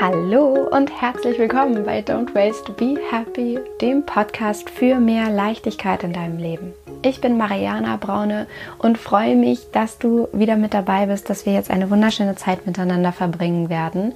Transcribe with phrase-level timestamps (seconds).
[0.00, 6.14] Hallo und herzlich willkommen bei Don't Waste, Be Happy, dem Podcast für mehr Leichtigkeit in
[6.14, 6.72] deinem Leben.
[7.02, 8.46] Ich bin Mariana Braune
[8.78, 12.66] und freue mich, dass du wieder mit dabei bist, dass wir jetzt eine wunderschöne Zeit
[12.66, 14.14] miteinander verbringen werden.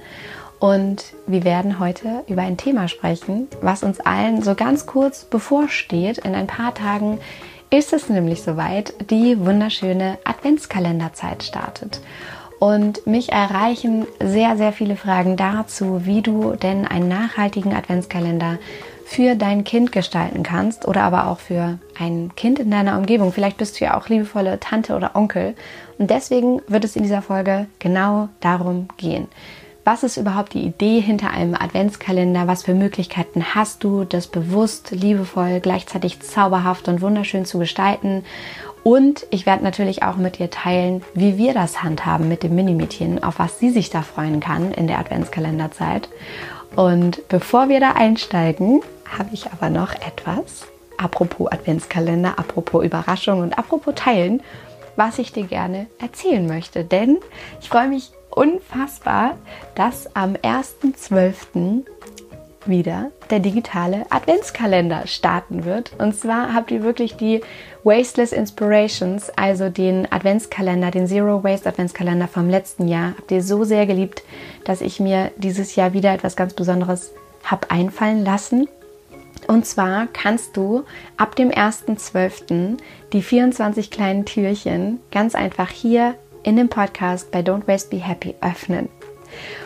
[0.57, 6.17] Und wir werden heute über ein Thema sprechen, was uns allen so ganz kurz bevorsteht.
[6.17, 7.19] In ein paar Tagen
[7.69, 12.01] ist es nämlich soweit, die wunderschöne Adventskalenderzeit startet.
[12.59, 18.57] Und mich erreichen sehr, sehr viele Fragen dazu, wie du denn einen nachhaltigen Adventskalender
[19.05, 23.31] für dein Kind gestalten kannst oder aber auch für ein Kind in deiner Umgebung.
[23.31, 25.53] Vielleicht bist du ja auch liebevolle Tante oder Onkel.
[25.99, 29.27] Und deswegen wird es in dieser Folge genau darum gehen.
[29.83, 32.47] Was ist überhaupt die Idee hinter einem Adventskalender?
[32.47, 38.25] Was für Möglichkeiten hast du, das bewusst, liebevoll, gleichzeitig zauberhaft und wunderschön zu gestalten?
[38.87, 43.23] Und ich werde natürlich auch mit dir teilen, wie wir das handhaben mit dem Minimädchen,
[43.23, 46.07] auf was sie sich da freuen kann in der Adventskalenderzeit.
[46.75, 48.83] Und bevor wir da einsteigen,
[49.17, 50.67] habe ich aber noch etwas,
[50.99, 54.43] apropos Adventskalender, apropos Überraschung und apropos Teilen,
[54.95, 56.83] was ich dir gerne erzählen möchte.
[56.83, 57.17] Denn
[57.61, 59.31] ich freue mich unfassbar,
[59.73, 61.85] dass am 1.12
[62.67, 65.91] wieder der digitale Adventskalender starten wird.
[65.97, 67.41] Und zwar habt ihr wirklich die
[67.83, 73.63] Wasteless Inspirations, also den Adventskalender, den Zero Waste Adventskalender vom letzten Jahr, habt ihr so
[73.63, 74.23] sehr geliebt,
[74.63, 77.11] dass ich mir dieses Jahr wieder etwas ganz Besonderes
[77.43, 78.67] habe einfallen lassen.
[79.47, 80.83] Und zwar kannst du
[81.17, 82.77] ab dem 1.12.
[83.13, 88.35] die 24 kleinen Türchen ganz einfach hier in dem Podcast bei Don't Waste Be Happy
[88.41, 88.89] öffnen.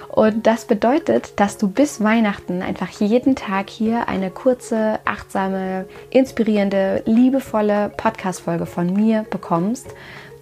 [0.09, 7.03] Und das bedeutet, dass du bis Weihnachten einfach jeden Tag hier eine kurze, achtsame, inspirierende,
[7.05, 9.88] liebevolle Podcast-Folge von mir bekommst,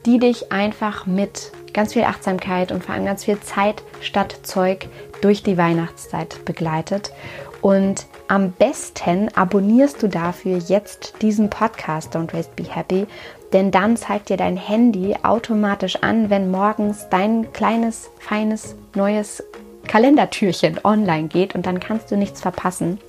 [0.06, 4.88] die dich einfach mit ganz viel Achtsamkeit und vor allem ganz viel Zeit statt Zeug
[5.22, 7.12] durch die Weihnachtszeit begleitet.
[7.62, 13.08] Und am besten abonnierst du dafür jetzt diesen Podcast Don't Waste Be Happy,
[13.54, 19.44] denn dann zeigt dir dein Handy automatisch an, wenn morgens dein kleines, feines, neues
[19.88, 23.00] Kalendertürchen online geht und dann kannst du nichts verpassen.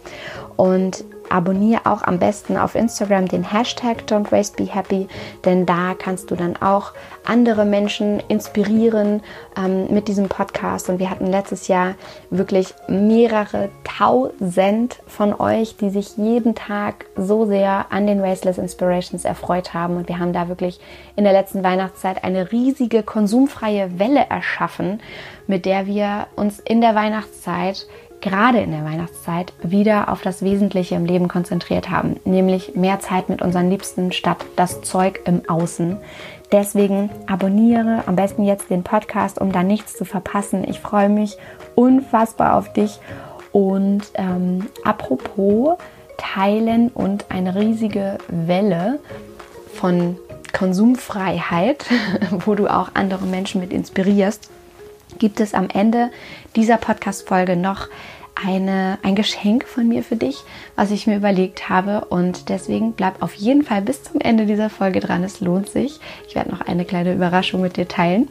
[0.56, 5.08] Und abonniere auch am besten auf Instagram den Hashtag Don't Waste Be Happy,
[5.44, 6.92] denn da kannst du dann auch
[7.24, 9.22] andere Menschen inspirieren
[9.56, 10.88] ähm, mit diesem Podcast.
[10.88, 11.94] Und wir hatten letztes Jahr
[12.30, 19.24] wirklich mehrere tausend von euch, die sich jeden Tag so sehr an den Wasteless Inspirations
[19.24, 19.96] erfreut haben.
[19.96, 20.80] Und wir haben da wirklich
[21.16, 25.00] in der letzten Weihnachtszeit eine riesige konsumfreie Welle erschaffen,
[25.46, 27.86] mit der wir uns in der Weihnachtszeit
[28.20, 33.28] gerade in der Weihnachtszeit wieder auf das Wesentliche im Leben konzentriert haben, nämlich mehr Zeit
[33.28, 35.98] mit unseren Liebsten statt das Zeug im Außen.
[36.50, 40.64] Deswegen abonniere am besten jetzt den Podcast, um da nichts zu verpassen.
[40.68, 41.36] Ich freue mich
[41.74, 42.98] unfassbar auf dich.
[43.52, 45.76] Und ähm, apropos
[46.16, 48.98] Teilen und eine riesige Welle
[49.74, 50.16] von
[50.52, 51.86] Konsumfreiheit,
[52.30, 54.50] wo du auch andere Menschen mit inspirierst
[55.18, 56.10] gibt es am Ende
[56.56, 57.88] dieser Podcast-Folge noch
[58.46, 60.44] eine, ein Geschenk von mir für dich,
[60.76, 62.04] was ich mir überlegt habe.
[62.06, 65.24] Und deswegen bleib auf jeden Fall bis zum Ende dieser Folge dran.
[65.24, 65.98] Es lohnt sich.
[66.26, 68.28] Ich werde noch eine kleine Überraschung mit dir teilen.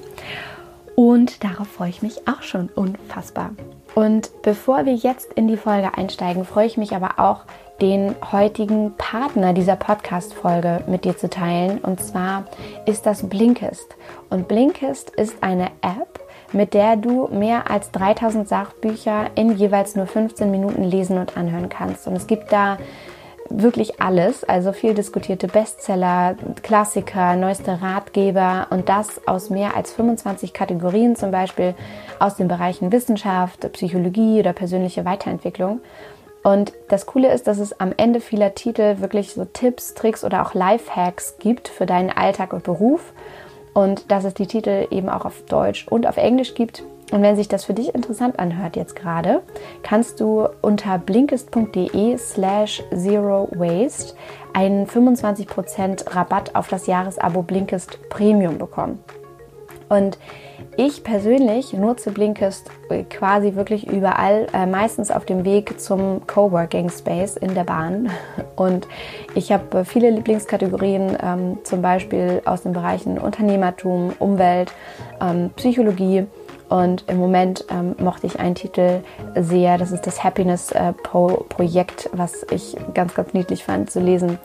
[0.96, 3.52] Und darauf freue ich mich auch schon unfassbar.
[3.94, 7.44] Und bevor wir jetzt in die Folge einsteigen, freue ich mich aber auch,
[7.81, 11.78] den heutigen Partner dieser Podcast-Folge mit dir zu teilen.
[11.80, 12.46] Und zwar
[12.88, 13.96] ist das Blinkist.
[14.31, 16.20] Und Blinkist ist eine App,
[16.53, 21.69] mit der du mehr als 3000 Sachbücher in jeweils nur 15 Minuten lesen und anhören
[21.69, 22.08] kannst.
[22.08, 22.78] Und es gibt da
[23.50, 30.53] wirklich alles, also viel diskutierte Bestseller, Klassiker, neueste Ratgeber und das aus mehr als 25
[30.53, 31.74] Kategorien, zum Beispiel
[32.19, 35.81] aus den Bereichen Wissenschaft, Psychologie oder persönliche Weiterentwicklung.
[36.44, 40.46] Und das Coole ist, dass es am Ende vieler Titel wirklich so Tipps, Tricks oder
[40.46, 43.14] auch Lifehacks gibt für deinen Alltag und Beruf
[43.78, 46.82] und dass es die Titel eben auch auf Deutsch und auf Englisch gibt.
[47.12, 49.44] Und wenn sich das für dich interessant anhört jetzt gerade,
[49.84, 54.16] kannst du unter blinkist.de slash zero waste
[54.53, 58.97] einen 25% Rabatt auf das Jahresabo Blinkist Premium bekommen.
[59.90, 60.18] Und
[60.78, 62.70] ich persönlich nutze Blinkist
[63.09, 68.12] quasi wirklich überall, äh, meistens auf dem Weg zum Coworking Space in der Bahn.
[68.56, 68.88] Und
[69.34, 74.72] ich habe viele Lieblingskategorien, ähm, zum Beispiel aus den Bereichen Unternehmertum, Umwelt,
[75.20, 76.28] ähm, Psychologie.
[76.70, 79.00] Und im Moment ähm, mochte ich einen Titel
[79.35, 84.38] sehr, das ist das Happiness äh, Projekt, was ich ganz, ganz niedlich fand zu lesen.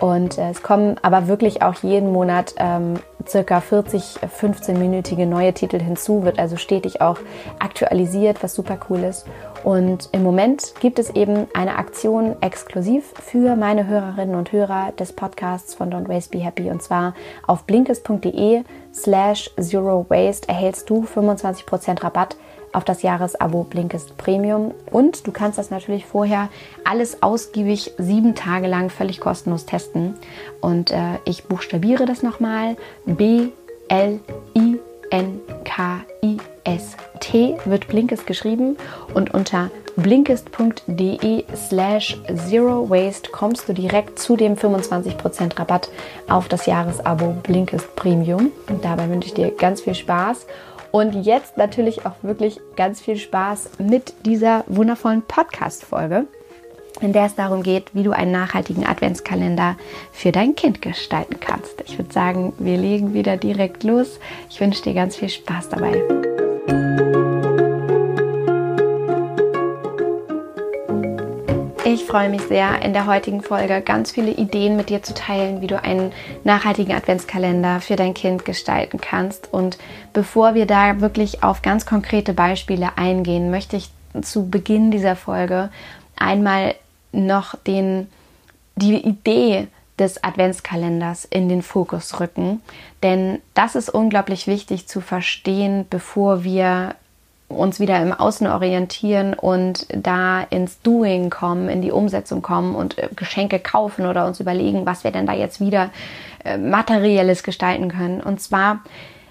[0.00, 2.94] Und äh, es kommen aber wirklich auch jeden Monat ähm,
[3.26, 7.18] circa 40, 15-minütige neue Titel hinzu, wird also stetig auch
[7.58, 9.26] aktualisiert, was super cool ist.
[9.62, 15.14] Und im Moment gibt es eben eine Aktion exklusiv für meine Hörerinnen und Hörer des
[15.14, 16.70] Podcasts von Don't Waste Be Happy.
[16.70, 17.14] Und zwar
[17.46, 18.62] auf blinkist.de
[18.92, 22.36] slash zero waste erhältst du 25% Rabatt
[22.74, 24.74] auf das Jahresabo Blinkist Premium.
[24.90, 26.48] Und du kannst das natürlich vorher
[26.84, 30.14] alles ausgiebig sieben Tage lang völlig kostenlos testen.
[30.60, 32.76] Und äh, ich buchstabiere das nochmal.
[33.06, 33.48] B
[33.88, 34.20] L
[34.56, 34.78] I
[35.10, 38.76] N K I S T wird Blinkist geschrieben
[39.14, 45.88] und unter blinkist.de slash zero waste kommst du direkt zu dem 25% Rabatt
[46.28, 48.50] auf das Jahresabo Blinkist Premium.
[48.68, 50.46] Und dabei wünsche ich dir ganz viel Spaß
[50.94, 56.26] und jetzt natürlich auch wirklich ganz viel Spaß mit dieser wundervollen Podcast-Folge,
[57.00, 59.76] in der es darum geht, wie du einen nachhaltigen Adventskalender
[60.12, 61.82] für dein Kind gestalten kannst.
[61.84, 64.20] Ich würde sagen, wir legen wieder direkt los.
[64.48, 66.00] Ich wünsche dir ganz viel Spaß dabei.
[71.94, 75.60] Ich freue mich sehr, in der heutigen Folge ganz viele Ideen mit dir zu teilen,
[75.60, 76.10] wie du einen
[76.42, 79.52] nachhaltigen Adventskalender für dein Kind gestalten kannst.
[79.52, 79.78] Und
[80.12, 83.90] bevor wir da wirklich auf ganz konkrete Beispiele eingehen, möchte ich
[84.22, 85.70] zu Beginn dieser Folge
[86.16, 86.74] einmal
[87.12, 88.08] noch den,
[88.74, 92.60] die Idee des Adventskalenders in den Fokus rücken.
[93.04, 96.96] Denn das ist unglaublich wichtig zu verstehen, bevor wir
[97.48, 102.98] uns wieder im Außen orientieren und da ins Doing kommen, in die Umsetzung kommen und
[102.98, 105.90] äh, Geschenke kaufen oder uns überlegen, was wir denn da jetzt wieder
[106.44, 108.20] äh, materielles gestalten können.
[108.20, 108.80] Und zwar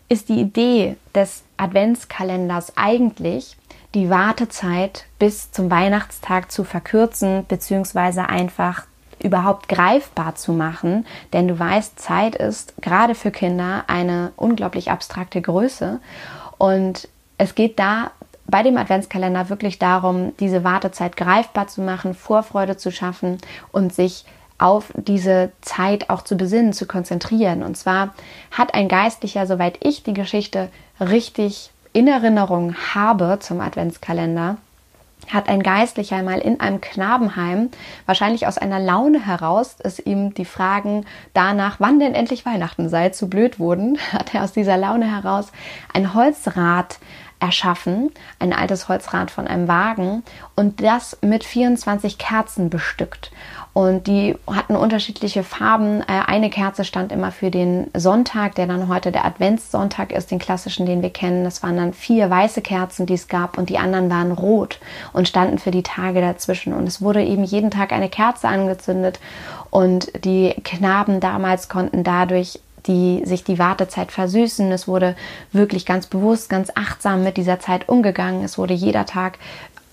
[0.09, 3.57] ist die Idee des Adventskalenders eigentlich,
[3.93, 8.85] die Wartezeit bis zum Weihnachtstag zu verkürzen, beziehungsweise einfach
[9.21, 11.05] überhaupt greifbar zu machen.
[11.31, 15.99] Denn du weißt, Zeit ist gerade für Kinder eine unglaublich abstrakte Größe.
[16.57, 17.07] Und
[17.43, 18.11] es geht da
[18.47, 23.37] bei dem Adventskalender wirklich darum, diese Wartezeit greifbar zu machen, Vorfreude zu schaffen
[23.71, 24.25] und sich
[24.57, 27.63] auf diese Zeit auch zu besinnen, zu konzentrieren.
[27.63, 28.13] Und zwar
[28.51, 30.69] hat ein Geistlicher, soweit ich die Geschichte
[30.99, 34.57] richtig in Erinnerung habe zum Adventskalender,
[35.31, 37.69] hat ein Geistlicher einmal in einem Knabenheim,
[38.05, 43.09] wahrscheinlich aus einer Laune heraus, es ihm die Fragen danach, wann denn endlich Weihnachten sei,
[43.09, 45.51] zu blöd wurden, hat er aus dieser Laune heraus
[45.93, 46.99] ein Holzrad
[47.43, 48.09] erschaffen,
[48.39, 50.23] ein altes Holzrad von einem Wagen
[50.55, 53.31] und das mit 24 Kerzen bestückt.
[53.73, 56.01] Und die hatten unterschiedliche Farben.
[56.01, 60.39] Äh, eine Kerze stand immer für den Sonntag, der dann heute der Adventssonntag ist, den
[60.39, 61.43] klassischen, den wir kennen.
[61.43, 64.79] Das waren dann vier weiße Kerzen, die es gab und die anderen waren rot
[65.11, 66.71] und standen für die Tage dazwischen.
[66.71, 69.19] Und es wurde eben jeden Tag eine Kerze angezündet
[69.69, 74.71] und die Knaben damals konnten dadurch die sich die Wartezeit versüßen.
[74.71, 75.15] Es wurde
[75.51, 78.43] wirklich ganz bewusst, ganz achtsam mit dieser Zeit umgegangen.
[78.43, 79.37] Es wurde jeder Tag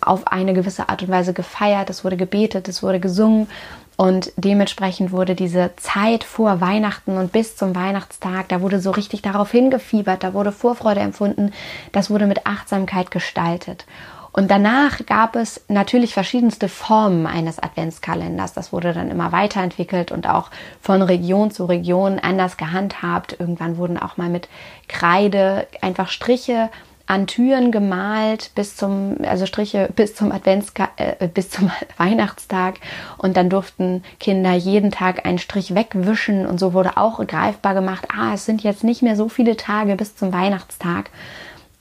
[0.01, 3.49] auf eine gewisse Art und Weise gefeiert, es wurde gebetet, es wurde gesungen
[3.97, 9.21] und dementsprechend wurde diese Zeit vor Weihnachten und bis zum Weihnachtstag, da wurde so richtig
[9.21, 11.53] darauf hingefiebert, da wurde Vorfreude empfunden,
[11.93, 13.85] das wurde mit Achtsamkeit gestaltet.
[14.33, 18.53] Und danach gab es natürlich verschiedenste Formen eines Adventskalenders.
[18.53, 20.51] Das wurde dann immer weiterentwickelt und auch
[20.81, 23.37] von Region zu Region anders gehandhabt.
[23.39, 24.49] Irgendwann wurden auch mal mit
[24.89, 26.71] Kreide einfach Striche
[27.07, 32.77] an Türen gemalt bis zum also Striche bis zum Advents äh, bis zum Weihnachtstag
[33.19, 38.07] und dann durften Kinder jeden Tag einen Strich wegwischen und so wurde auch greifbar gemacht.
[38.17, 41.11] Ah, es sind jetzt nicht mehr so viele Tage bis zum Weihnachtstag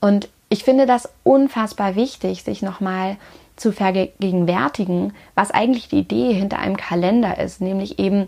[0.00, 3.16] und ich finde das unfassbar wichtig, sich nochmal
[3.56, 8.26] zu vergegenwärtigen, was eigentlich die Idee hinter einem Kalender ist, nämlich eben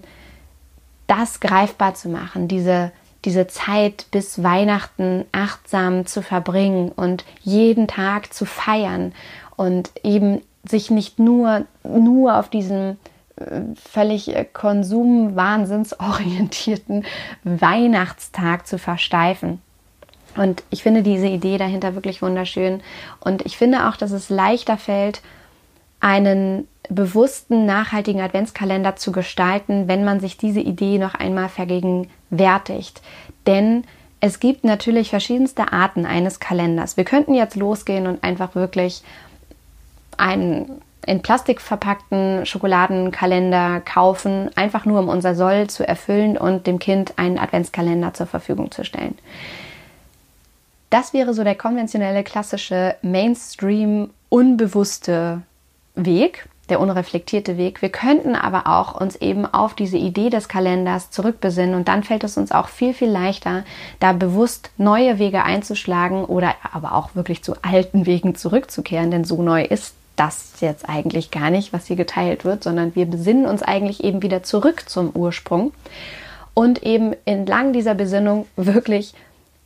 [1.09, 2.93] das greifbar zu machen, diese,
[3.25, 9.13] diese Zeit bis Weihnachten achtsam zu verbringen und jeden Tag zu feiern
[9.57, 12.99] und eben sich nicht nur, nur auf diesen
[13.37, 17.05] äh, völlig äh, konsumwahnsinnsorientierten
[17.45, 19.61] Weihnachtstag zu versteifen.
[20.37, 22.81] Und ich finde diese Idee dahinter wirklich wunderschön.
[23.21, 25.23] Und ich finde auch, dass es leichter fällt,
[26.01, 33.01] einen bewussten, nachhaltigen Adventskalender zu gestalten, wenn man sich diese Idee noch einmal vergegenwärtigt.
[33.47, 33.85] Denn
[34.21, 36.97] es gibt natürlich verschiedenste Arten eines Kalenders.
[36.97, 39.03] Wir könnten jetzt losgehen und einfach wirklich
[40.17, 46.79] einen in Plastik verpackten Schokoladenkalender kaufen, einfach nur um unser Soll zu erfüllen und dem
[46.79, 49.19] Kind einen Adventskalender zur Verfügung zu stellen.
[50.93, 55.41] Das wäre so der konventionelle, klassische Mainstream, unbewusste
[55.95, 56.47] Weg.
[56.69, 57.83] der unreflektierte Weg.
[57.83, 62.25] Wir könnten aber auch uns eben auf diese Idee des Kalenders zurückbesinnen und dann fällt
[62.25, 63.65] es uns auch viel, viel leichter,
[64.01, 69.43] da bewusst neue Wege einzuschlagen oder aber auch wirklich zu alten Wegen zurückzukehren, denn so
[69.43, 73.63] neu ist das jetzt eigentlich gar nicht, was hier geteilt wird, sondern wir besinnen uns
[73.63, 75.73] eigentlich eben wieder zurück zum Ursprung
[76.55, 79.15] und eben entlang dieser Besinnung wirklich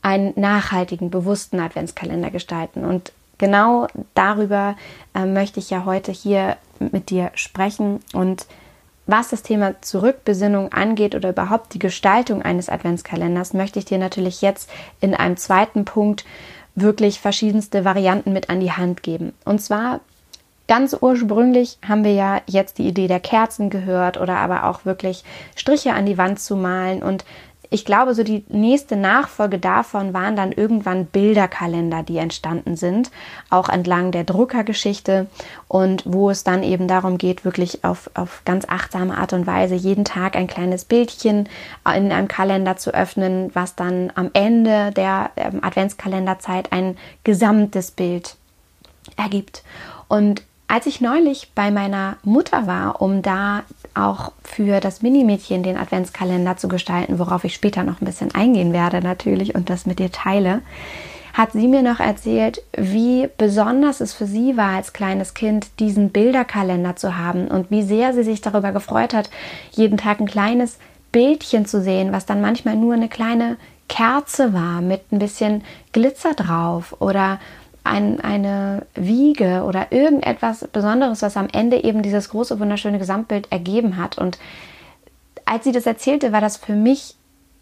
[0.06, 2.84] einen nachhaltigen, bewussten Adventskalender gestalten.
[2.84, 4.76] Und genau darüber
[5.16, 8.46] äh, möchte ich ja heute hier mit dir sprechen und
[9.08, 14.42] was das Thema Zurückbesinnung angeht oder überhaupt die Gestaltung eines Adventskalenders, möchte ich dir natürlich
[14.42, 14.68] jetzt
[15.00, 16.24] in einem zweiten Punkt
[16.74, 19.32] wirklich verschiedenste Varianten mit an die Hand geben.
[19.44, 20.00] Und zwar
[20.66, 25.24] ganz ursprünglich haben wir ja jetzt die Idee der Kerzen gehört oder aber auch wirklich
[25.54, 27.24] Striche an die Wand zu malen und
[27.70, 33.10] ich glaube, so die nächste Nachfolge davon waren dann irgendwann Bilderkalender, die entstanden sind,
[33.50, 35.26] auch entlang der Druckergeschichte
[35.68, 39.74] und wo es dann eben darum geht, wirklich auf, auf ganz achtsame Art und Weise
[39.74, 41.48] jeden Tag ein kleines Bildchen
[41.94, 48.36] in einem Kalender zu öffnen, was dann am Ende der ähm, Adventskalenderzeit ein gesamtes Bild
[49.16, 49.62] ergibt.
[50.08, 53.62] Und als ich neulich bei meiner Mutter war, um da
[53.96, 58.72] auch für das Minimädchen den Adventskalender zu gestalten, worauf ich später noch ein bisschen eingehen
[58.72, 60.62] werde natürlich und das mit dir teile,
[61.32, 66.10] hat sie mir noch erzählt, wie besonders es für sie war als kleines Kind, diesen
[66.10, 69.28] Bilderkalender zu haben und wie sehr sie sich darüber gefreut hat,
[69.72, 70.78] jeden Tag ein kleines
[71.12, 73.56] Bildchen zu sehen, was dann manchmal nur eine kleine
[73.88, 75.62] Kerze war mit ein bisschen
[75.92, 77.38] Glitzer drauf oder
[77.86, 83.96] ein, eine Wiege oder irgendetwas Besonderes, was am Ende eben dieses große, wunderschöne Gesamtbild ergeben
[83.96, 84.18] hat.
[84.18, 84.38] Und
[85.44, 87.16] als sie das erzählte, war das für mich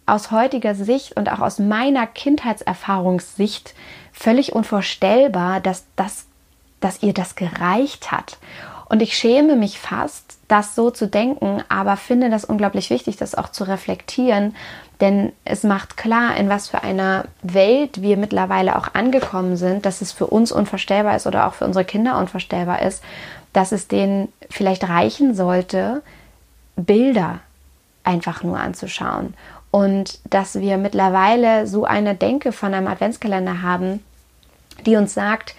[0.06, 3.74] aus heutiger Sicht und auch aus meiner Kindheitserfahrungssicht
[4.12, 6.26] völlig unvorstellbar, dass, das,
[6.80, 8.38] dass ihr das gereicht hat.
[8.88, 13.34] Und ich schäme mich fast, das so zu denken, aber finde das unglaublich wichtig, das
[13.34, 14.54] auch zu reflektieren,
[15.00, 20.00] denn es macht klar, in was für einer Welt wir mittlerweile auch angekommen sind, dass
[20.00, 23.02] es für uns unvorstellbar ist oder auch für unsere Kinder unvorstellbar ist,
[23.52, 26.02] dass es denen vielleicht reichen sollte,
[26.76, 27.40] Bilder
[28.04, 29.34] einfach nur anzuschauen.
[29.70, 34.04] Und dass wir mittlerweile so eine Denke von einem Adventskalender haben,
[34.86, 35.54] die uns sagt,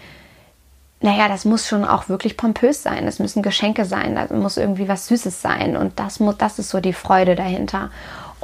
[1.02, 3.08] naja, das muss schon auch wirklich pompös sein.
[3.08, 5.76] Es müssen Geschenke sein, da muss irgendwie was Süßes sein.
[5.76, 7.92] Und das, muss, das ist so die Freude dahinter.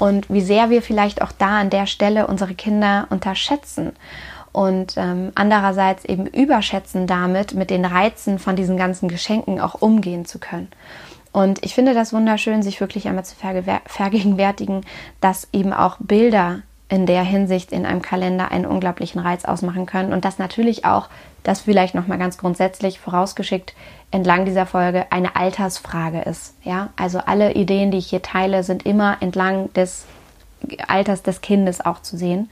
[0.01, 3.91] Und wie sehr wir vielleicht auch da an der Stelle unsere Kinder unterschätzen.
[4.51, 10.25] Und ähm, andererseits eben überschätzen damit, mit den Reizen von diesen ganzen Geschenken auch umgehen
[10.25, 10.69] zu können.
[11.31, 14.81] Und ich finde das wunderschön, sich wirklich einmal zu vergegenwärtigen,
[15.19, 20.13] dass eben auch Bilder in der Hinsicht in einem Kalender einen unglaublichen Reiz ausmachen können
[20.13, 21.09] und dass natürlich auch,
[21.43, 23.75] das vielleicht noch mal ganz grundsätzlich vorausgeschickt
[24.11, 26.53] entlang dieser Folge eine Altersfrage ist.
[26.63, 30.05] Ja, also alle Ideen, die ich hier teile, sind immer entlang des
[30.87, 32.49] Alters des Kindes auch zu sehen.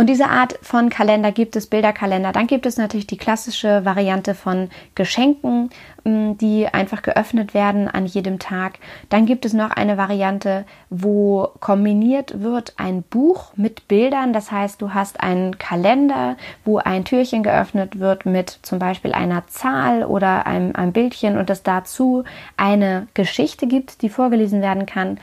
[0.00, 2.30] Und diese Art von Kalender gibt es, Bilderkalender.
[2.30, 5.70] Dann gibt es natürlich die klassische Variante von Geschenken,
[6.04, 8.78] mm, die einfach geöffnet werden an jedem Tag.
[9.08, 14.32] Dann gibt es noch eine Variante, wo kombiniert wird ein Buch mit Bildern.
[14.32, 19.48] Das heißt, du hast einen Kalender, wo ein Türchen geöffnet wird mit zum Beispiel einer
[19.48, 22.22] Zahl oder einem, einem Bildchen und es dazu
[22.56, 25.18] eine Geschichte gibt, die vorgelesen werden kann.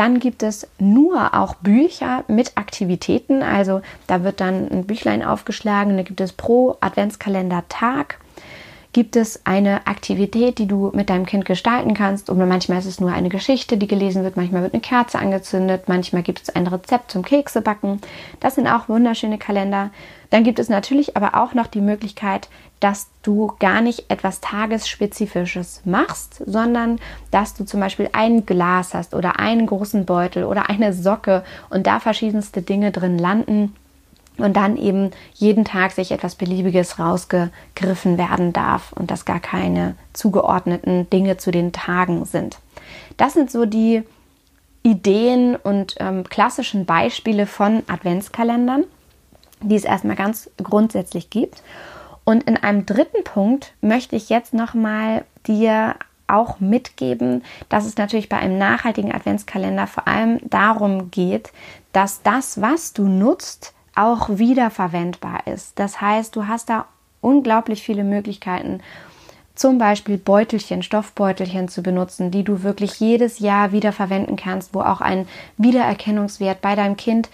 [0.00, 3.42] Dann gibt es nur auch Bücher mit Aktivitäten.
[3.42, 5.98] Also da wird dann ein Büchlein aufgeschlagen.
[5.98, 8.18] Da gibt es pro Adventskalender Tag
[8.94, 12.30] gibt es eine Aktivität, die du mit deinem Kind gestalten kannst.
[12.30, 15.82] Und manchmal ist es nur eine Geschichte, die gelesen wird, manchmal wird eine Kerze angezündet,
[15.86, 18.00] manchmal gibt es ein Rezept zum Keksebacken.
[18.40, 19.90] Das sind auch wunderschöne Kalender.
[20.30, 22.48] Dann gibt es natürlich aber auch noch die Möglichkeit,
[22.80, 26.98] dass du gar nicht etwas Tagesspezifisches machst, sondern
[27.30, 31.86] dass du zum Beispiel ein Glas hast oder einen großen Beutel oder eine Socke und
[31.86, 33.76] da verschiedenste Dinge drin landen
[34.38, 39.94] und dann eben jeden Tag sich etwas Beliebiges rausgegriffen werden darf und dass gar keine
[40.12, 42.58] zugeordneten Dinge zu den Tagen sind.
[43.16, 44.02] Das sind so die
[44.82, 48.84] Ideen und ähm, klassischen Beispiele von Adventskalendern,
[49.60, 51.62] die es erstmal ganz grundsätzlich gibt.
[52.30, 55.96] Und in einem dritten Punkt möchte ich jetzt nochmal dir
[56.28, 61.50] auch mitgeben, dass es natürlich bei einem nachhaltigen Adventskalender vor allem darum geht,
[61.92, 65.76] dass das, was du nutzt, auch wiederverwendbar ist.
[65.80, 66.86] Das heißt, du hast da
[67.20, 68.80] unglaublich viele Möglichkeiten,
[69.56, 74.82] zum Beispiel Beutelchen, Stoffbeutelchen zu benutzen, die du wirklich jedes Jahr wieder verwenden kannst, wo
[74.82, 77.28] auch ein Wiedererkennungswert bei deinem Kind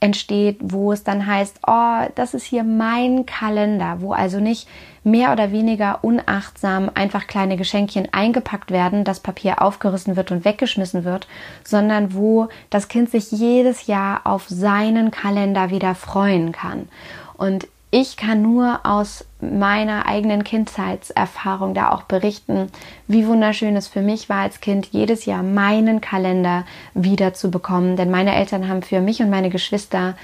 [0.00, 4.68] entsteht, wo es dann heißt, oh, das ist hier mein Kalender, wo also nicht
[5.02, 11.04] mehr oder weniger unachtsam einfach kleine Geschenkchen eingepackt werden, das Papier aufgerissen wird und weggeschmissen
[11.04, 11.26] wird,
[11.64, 16.88] sondern wo das Kind sich jedes Jahr auf seinen Kalender wieder freuen kann.
[17.36, 22.70] Und ich kann nur aus meiner eigenen Kindheitserfahrung da auch berichten,
[23.06, 27.96] wie wunderschön es für mich war als Kind, jedes Jahr meinen Kalender wieder zu bekommen.
[27.96, 30.16] Denn meine Eltern haben für mich und meine Geschwister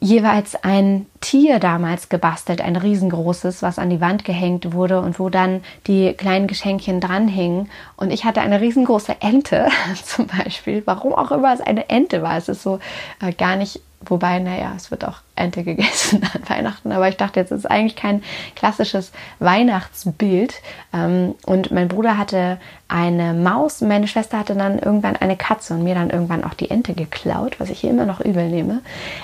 [0.00, 5.28] jeweils ein Tier damals gebastelt, ein riesengroßes, was an die Wand gehängt wurde und wo
[5.28, 7.68] dann die kleinen Geschenkchen dranhingen.
[7.96, 9.68] Und ich hatte eine riesengroße Ente
[10.04, 10.82] zum Beispiel.
[10.84, 12.36] Warum auch immer es eine Ente war.
[12.36, 12.78] Es ist so
[13.20, 16.92] äh, gar nicht Wobei, naja, es wird auch Ente gegessen an Weihnachten.
[16.92, 18.22] Aber ich dachte, jetzt ist eigentlich kein
[18.54, 20.54] klassisches Weihnachtsbild.
[20.92, 25.82] Ähm, und mein Bruder hatte eine Maus, meine Schwester hatte dann irgendwann eine Katze und
[25.82, 28.82] mir dann irgendwann auch die Ente geklaut, was ich hier immer noch übel nehme.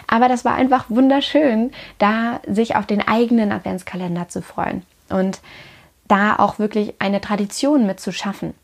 [0.08, 5.40] Aber das war einfach wunderschön, da sich auf den eigenen Adventskalender zu freuen und
[6.08, 8.54] da auch wirklich eine Tradition mit zu schaffen.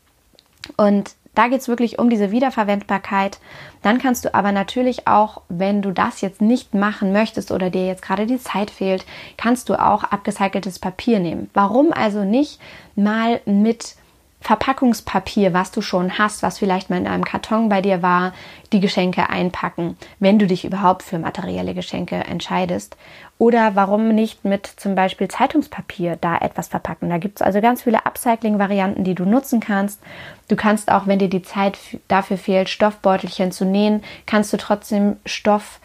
[0.77, 3.39] Und da geht es wirklich um diese Wiederverwendbarkeit.
[3.81, 7.87] Dann kannst du aber natürlich auch, wenn du das jetzt nicht machen möchtest oder dir
[7.87, 9.05] jetzt gerade die Zeit fehlt,
[9.37, 11.49] kannst du auch abgecyceltes Papier nehmen.
[11.53, 12.59] Warum also nicht
[12.95, 13.95] mal mit
[14.41, 18.33] Verpackungspapier, was du schon hast, was vielleicht mal in einem Karton bei dir war,
[18.73, 22.97] die Geschenke einpacken, wenn du dich überhaupt für materielle Geschenke entscheidest.
[23.37, 27.09] Oder warum nicht mit zum Beispiel Zeitungspapier da etwas verpacken?
[27.09, 30.01] Da gibt es also ganz viele Upcycling-Varianten, die du nutzen kannst.
[30.47, 35.17] Du kannst auch, wenn dir die Zeit dafür fehlt, Stoffbeutelchen zu nähen, kannst du trotzdem
[35.25, 35.79] Stoff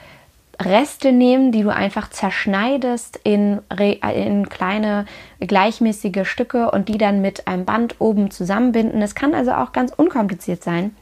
[0.60, 5.04] Reste nehmen, die du einfach zerschneidest in, in kleine
[5.40, 9.02] gleichmäßige Stücke und die dann mit einem Band oben zusammenbinden.
[9.02, 10.96] Es kann also auch ganz unkompliziert sein.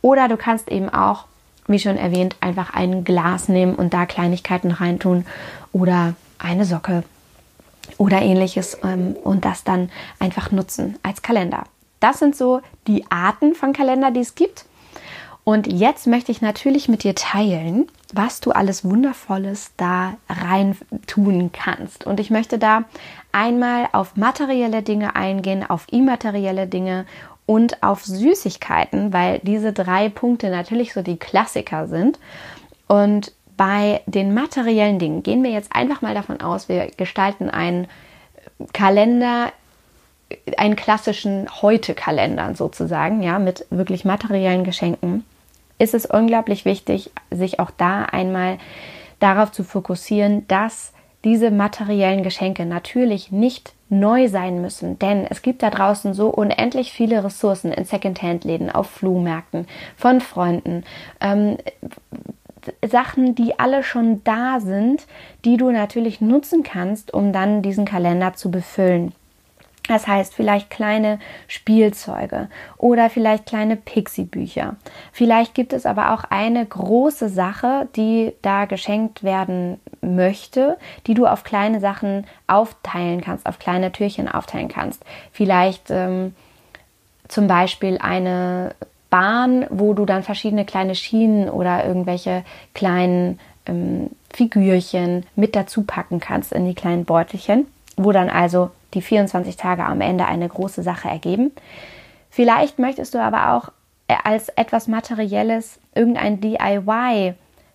[0.00, 1.24] Oder du kannst eben auch,
[1.66, 5.26] wie schon erwähnt, einfach ein Glas nehmen und da Kleinigkeiten reintun
[5.72, 7.02] oder eine Socke
[7.98, 11.64] oder ähnliches ähm, und das dann einfach nutzen als Kalender.
[11.98, 14.64] Das sind so die Arten von Kalender, die es gibt.
[15.44, 20.76] Und jetzt möchte ich natürlich mit dir teilen, was du alles Wundervolles da rein
[21.06, 22.06] tun kannst.
[22.06, 22.84] Und ich möchte da
[23.32, 27.06] einmal auf materielle Dinge eingehen, auf immaterielle Dinge
[27.46, 32.18] und auf Süßigkeiten, weil diese drei Punkte natürlich so die Klassiker sind.
[32.86, 37.88] Und bei den materiellen Dingen gehen wir jetzt einfach mal davon aus, wir gestalten einen
[38.72, 39.52] Kalender,
[40.56, 45.24] einen klassischen Heute-Kalender sozusagen, ja, mit wirklich materiellen Geschenken
[45.80, 48.58] ist es unglaublich wichtig, sich auch da einmal
[49.18, 50.92] darauf zu fokussieren, dass
[51.24, 56.92] diese materiellen Geschenke natürlich nicht neu sein müssen, denn es gibt da draußen so unendlich
[56.92, 59.66] viele Ressourcen in Secondhand-Läden, auf Flohmärkten,
[59.96, 60.84] von Freunden,
[61.20, 61.58] ähm,
[62.86, 65.06] Sachen, die alle schon da sind,
[65.44, 69.12] die du natürlich nutzen kannst, um dann diesen Kalender zu befüllen.
[69.88, 74.76] Das heißt, vielleicht kleine Spielzeuge oder vielleicht kleine Pixie-Bücher.
[75.12, 81.26] Vielleicht gibt es aber auch eine große Sache, die da geschenkt werden möchte, die du
[81.26, 85.02] auf kleine Sachen aufteilen kannst, auf kleine Türchen aufteilen kannst.
[85.32, 86.34] Vielleicht ähm,
[87.26, 88.74] zum Beispiel eine
[89.08, 96.20] Bahn, wo du dann verschiedene kleine Schienen oder irgendwelche kleinen ähm, Figürchen mit dazu packen
[96.20, 97.66] kannst in die kleinen Beutelchen,
[97.96, 101.52] wo dann also die 24 Tage am Ende eine große Sache ergeben.
[102.30, 103.72] Vielleicht möchtest du aber auch
[104.08, 107.34] äh, als etwas Materielles irgendein DIY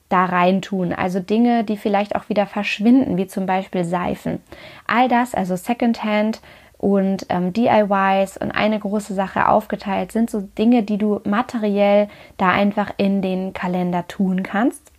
[0.10, 4.40] da reintun, also Dinge, die vielleicht auch wieder verschwinden, wie zum Beispiel Seifen.
[4.86, 6.42] All das, also Secondhand
[6.78, 12.50] und ähm, DIYs und eine große Sache aufgeteilt, sind so Dinge, die du materiell da
[12.50, 14.92] einfach in den Kalender tun kannst.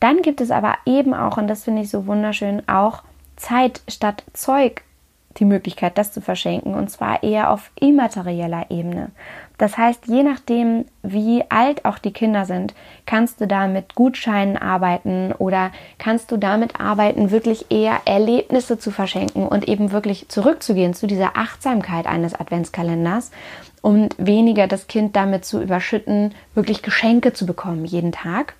[0.00, 3.02] Dann gibt es aber eben auch, und das finde ich so wunderschön, auch
[3.36, 4.82] Zeit statt Zeug
[5.38, 9.10] die Möglichkeit, das zu verschenken, und zwar eher auf immaterieller Ebene.
[9.58, 12.74] Das heißt, je nachdem, wie alt auch die Kinder sind,
[13.06, 18.90] kannst du da mit Gutscheinen arbeiten oder kannst du damit arbeiten, wirklich eher Erlebnisse zu
[18.90, 23.30] verschenken und eben wirklich zurückzugehen zu dieser Achtsamkeit eines Adventskalenders
[23.80, 28.54] und weniger das Kind damit zu überschütten, wirklich Geschenke zu bekommen jeden Tag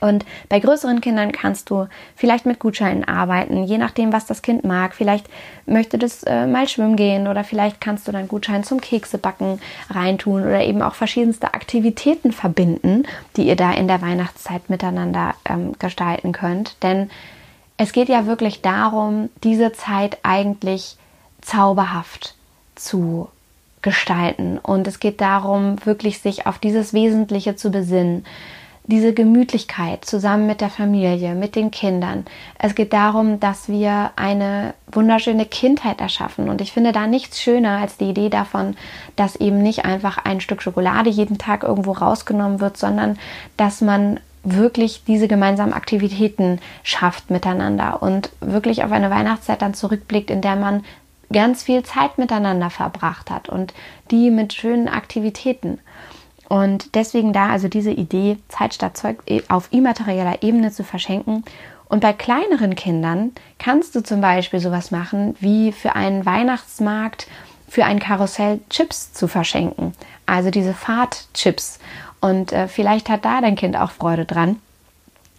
[0.00, 4.64] und bei größeren Kindern kannst du vielleicht mit Gutscheinen arbeiten, je nachdem, was das Kind
[4.64, 4.94] mag.
[4.94, 5.26] Vielleicht
[5.66, 10.42] möchte das äh, mal schwimmen gehen oder vielleicht kannst du dann Gutschein zum Keksebacken reintun
[10.42, 13.04] oder eben auch verschiedenste Aktivitäten verbinden,
[13.36, 16.82] die ihr da in der Weihnachtszeit miteinander ähm, gestalten könnt.
[16.82, 17.10] Denn
[17.78, 20.96] es geht ja wirklich darum, diese Zeit eigentlich
[21.40, 22.34] zauberhaft
[22.74, 23.28] zu
[23.82, 24.58] gestalten.
[24.58, 28.24] Und es geht darum, wirklich sich auf dieses Wesentliche zu besinnen
[28.86, 32.24] diese Gemütlichkeit zusammen mit der Familie, mit den Kindern.
[32.58, 36.48] Es geht darum, dass wir eine wunderschöne Kindheit erschaffen.
[36.48, 38.76] Und ich finde da nichts schöner als die Idee davon,
[39.16, 43.18] dass eben nicht einfach ein Stück Schokolade jeden Tag irgendwo rausgenommen wird, sondern
[43.56, 50.30] dass man wirklich diese gemeinsamen Aktivitäten schafft miteinander und wirklich auf eine Weihnachtszeit dann zurückblickt,
[50.30, 50.84] in der man
[51.32, 53.74] ganz viel Zeit miteinander verbracht hat und
[54.12, 55.80] die mit schönen Aktivitäten.
[56.48, 61.44] Und deswegen da also diese Idee, Zeit statt Zeug äh, auf immaterieller Ebene zu verschenken.
[61.88, 67.28] Und bei kleineren Kindern kannst du zum Beispiel sowas machen, wie für einen Weihnachtsmarkt
[67.68, 69.92] für ein Karussell Chips zu verschenken.
[70.24, 71.78] Also diese Fahrtchips.
[72.20, 74.60] Und äh, vielleicht hat da dein Kind auch Freude dran.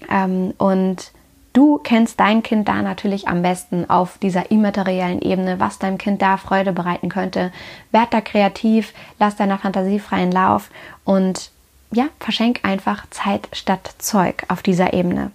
[0.10, 1.12] Ähm, und
[1.58, 6.22] Du kennst dein Kind da natürlich am besten auf dieser immateriellen Ebene, was deinem Kind
[6.22, 7.52] da Freude bereiten könnte.
[7.92, 10.70] Werd da kreativ, lass deiner Fantasie freien Lauf
[11.04, 11.50] und
[11.90, 15.32] ja, verschenk einfach Zeit statt Zeug auf dieser Ebene.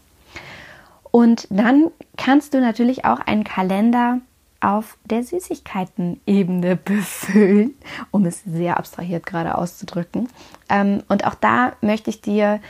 [1.11, 4.19] Und dann kannst du natürlich auch einen Kalender
[4.61, 7.75] auf der Süßigkeiten-Ebene befüllen,
[8.13, 10.29] um es sehr abstrahiert gerade auszudrücken.
[10.69, 12.61] Ähm, und auch da möchte ich dir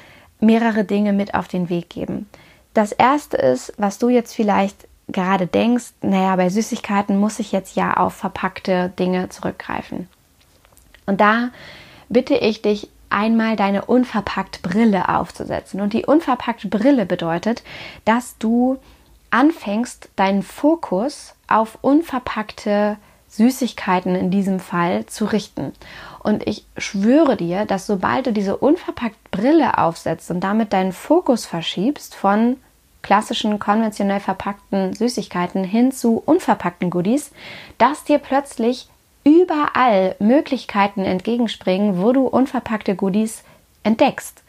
[0.41, 2.27] mehrere Dinge mit auf den Weg geben.
[2.75, 7.77] Das erste ist, was du jetzt vielleicht gerade denkst, naja, bei Süßigkeiten muss ich jetzt
[7.77, 10.09] ja auf verpackte Dinge zurückgreifen.
[11.07, 11.51] Und da
[12.09, 15.81] bitte ich dich, einmal deine unverpackt Brille aufzusetzen.
[15.81, 17.63] Und die unverpackt Brille bedeutet,
[18.05, 18.79] dass du
[19.31, 22.97] anfängst, deinen Fokus auf unverpackte
[23.29, 25.73] Süßigkeiten in diesem Fall zu richten.
[26.23, 31.47] Und ich schwöre dir, dass sobald du diese unverpackt Brille aufsetzt und damit deinen Fokus
[31.47, 32.57] verschiebst von
[33.03, 37.33] klassischen konventionell verpackten Süßigkeiten hin zu unverpackten Goodies,
[37.79, 38.89] dass dir plötzlich
[39.25, 43.43] überall Möglichkeiten entgegenspringen, wo du unverpackte Goodies
[43.83, 44.45] entdeckst.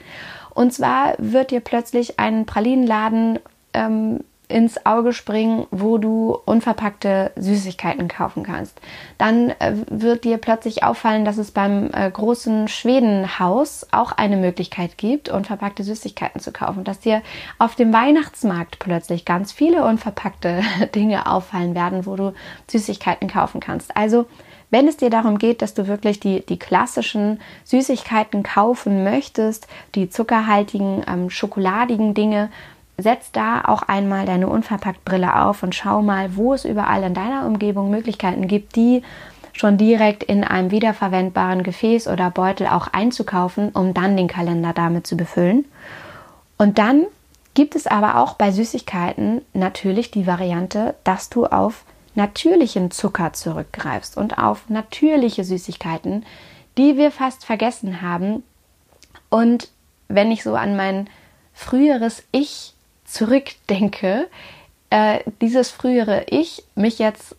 [0.52, 3.40] Und zwar wird dir plötzlich ein Pralinenladen
[3.74, 8.80] ähm, ins Auge springen, wo du unverpackte Süßigkeiten kaufen kannst.
[9.18, 15.00] Dann äh, wird dir plötzlich auffallen, dass es beim äh, großen Schwedenhaus auch eine Möglichkeit
[15.00, 16.84] gibt, unverpackte Süßigkeiten zu kaufen.
[16.84, 17.24] Dass dir
[17.58, 20.62] auf dem Weihnachtsmarkt plötzlich ganz viele unverpackte
[20.96, 22.34] Dinge auffallen werden, wo du
[22.70, 23.98] Süßigkeiten kaufen kannst.
[23.98, 24.28] Also
[24.70, 30.10] wenn es dir darum geht, dass du wirklich die, die klassischen Süßigkeiten kaufen möchtest, die
[30.10, 32.50] zuckerhaltigen, ähm, schokoladigen Dinge,
[32.98, 37.14] setz da auch einmal deine unverpackt Brille auf und schau mal, wo es überall in
[37.14, 39.02] deiner Umgebung Möglichkeiten gibt, die
[39.52, 45.08] schon direkt in einem wiederverwendbaren Gefäß oder Beutel auch einzukaufen, um dann den Kalender damit
[45.08, 45.66] zu befüllen.
[46.58, 47.06] Und dann
[47.54, 54.18] gibt es aber auch bei Süßigkeiten natürlich die Variante, dass du auf natürlichen Zucker zurückgreifst
[54.18, 56.26] und auf natürliche Süßigkeiten,
[56.78, 58.44] die wir fast vergessen haben.
[59.30, 59.70] Und
[60.08, 61.10] wenn ich so an mein
[61.54, 62.73] früheres Ich
[63.14, 64.28] zurückdenke,
[64.90, 67.36] äh, dieses frühere Ich mich jetzt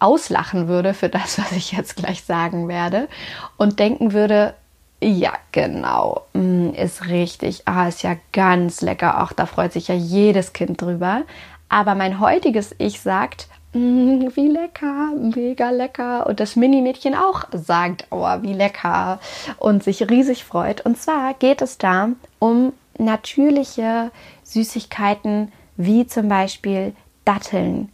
[0.00, 3.08] auslachen würde für das, was ich jetzt gleich sagen werde
[3.56, 4.54] und denken würde,
[5.00, 9.94] ja, genau, mm, ist richtig, ah, ist ja ganz lecker, auch da freut sich ja
[9.94, 11.22] jedes Kind drüber.
[11.68, 16.26] Aber mein heutiges Ich sagt, mm, wie lecker, mega lecker.
[16.26, 19.20] Und das Mini-Mädchen auch sagt, oh, wie lecker
[19.58, 20.86] und sich riesig freut.
[20.86, 24.10] Und zwar geht es da um natürliche
[24.44, 27.90] Süßigkeiten wie zum Beispiel Datteln,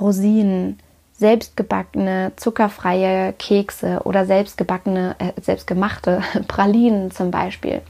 [0.00, 0.78] Rosinen,
[1.12, 7.82] selbstgebackene zuckerfreie Kekse oder selbstgebackene, äh, selbstgemachte Pralinen zum Beispiel.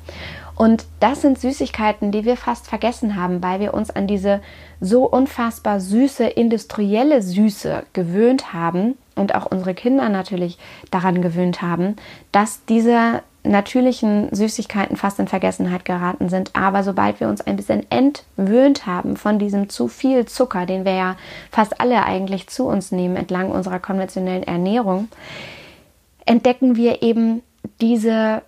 [0.57, 4.40] Und das sind Süßigkeiten, die wir fast vergessen haben, weil wir uns an diese
[4.81, 10.59] so unfassbar süße, industrielle Süße gewöhnt haben und auch unsere Kinder natürlich
[10.92, 11.96] daran gewöhnt haben,
[12.31, 16.50] dass diese natürlichen Süßigkeiten fast in Vergessenheit geraten sind.
[16.54, 20.94] Aber sobald wir uns ein bisschen entwöhnt haben von diesem zu viel Zucker, den wir
[20.94, 21.16] ja
[21.50, 25.09] fast alle eigentlich zu uns nehmen entlang unserer konventionellen Ernährung,
[26.24, 27.42] entdecken wir eben
[27.80, 28.42] diese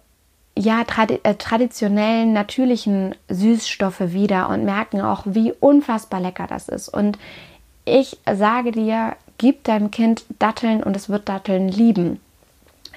[0.59, 6.89] ja, tradi äh, traditionellen, natürlichen Süßstoffe wieder und merken auch, wie unfassbar lecker das ist.
[6.89, 7.19] Und
[7.85, 12.21] ich sage dir, gib deinem Kind Datteln und es wird Datteln lieben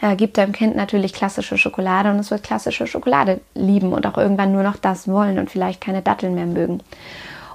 [0.01, 4.17] äh, gibt deinem Kind natürlich klassische Schokolade und es wird klassische Schokolade lieben und auch
[4.17, 6.81] irgendwann nur noch das wollen und vielleicht keine Datteln mehr mögen.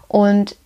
[0.09, 0.57] Und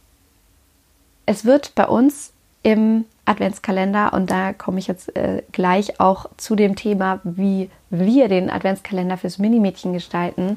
[1.26, 6.56] es wird bei uns im Adventskalender, und da komme ich jetzt äh, gleich auch zu
[6.56, 10.56] dem Thema, wie wir den Adventskalender fürs Minimädchen gestalten,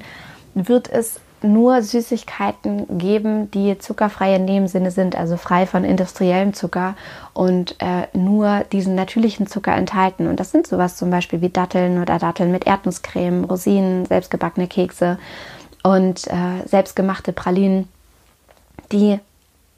[0.53, 6.53] wird es nur Süßigkeiten geben, die zuckerfrei in dem Sinne sind, also frei von industriellem
[6.53, 6.95] Zucker
[7.33, 10.27] und äh, nur diesen natürlichen Zucker enthalten.
[10.27, 15.17] Und das sind sowas zum Beispiel wie Datteln oder Datteln mit Erdnusscreme, Rosinen, selbstgebackene Kekse.
[15.83, 17.87] und äh, selbstgemachte Pralinen,
[18.91, 19.19] die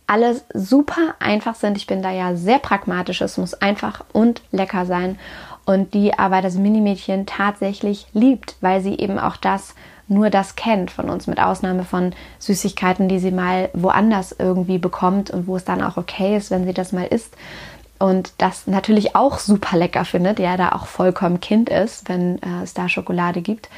[0.08, 1.78] alle super einfach sind.
[1.78, 3.22] Ich bin da ja sehr pragmatisch.
[3.22, 5.18] Es muss einfach und lecker sein.
[5.66, 9.76] Und die aber das Minimädchen tatsächlich liebt, weil sie eben auch das
[10.14, 15.32] nur das kennt von uns, mit Ausnahme von Süßigkeiten, die sie mal woanders irgendwie bekommt
[15.32, 17.36] und wo es dann auch okay ist, wenn sie das mal isst.
[18.00, 22.64] Und das natürlich auch super lecker findet, ja, da auch vollkommen Kind ist, wenn äh,
[22.64, 23.70] es da Schokolade gibt.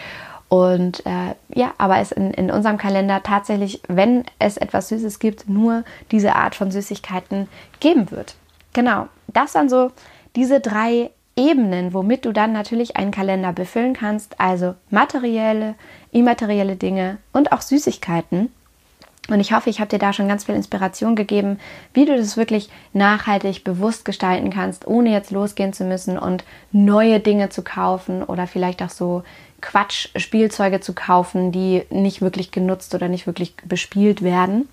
[0.48, 5.50] Und äh, ja, aber es in, in unserem Kalender tatsächlich, wenn es etwas Süßes gibt,
[5.50, 7.48] nur diese Art von Süßigkeiten
[7.80, 8.36] geben wird.
[8.74, 9.92] Genau, das waren so
[10.36, 14.40] diese drei Ebenen, womit du dann natürlich einen Kalender befüllen kannst.
[14.40, 15.76] Also materielle,
[16.12, 18.50] immaterielle Dinge und auch Süßigkeiten.
[19.28, 21.60] Und ich hoffe, ich habe dir da schon ganz viel Inspiration gegeben,
[21.94, 27.20] wie du das wirklich nachhaltig bewusst gestalten kannst, ohne jetzt losgehen zu müssen und neue
[27.20, 29.24] Dinge zu kaufen oder vielleicht auch so
[29.62, 34.70] Quatsch-Spielzeuge zu kaufen, die nicht wirklich genutzt oder nicht wirklich bespielt werden.